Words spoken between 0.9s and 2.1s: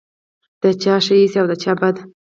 ښه ایسې او د چا بد.